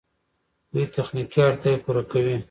دوی 0.71 0.85
تخنیکي 0.95 1.39
اړتیاوې 1.47 1.81
پوره 1.83 2.03
کوي. 2.11 2.35